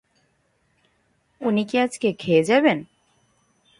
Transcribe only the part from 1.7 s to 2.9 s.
আজকে খেয়ে যাবেন?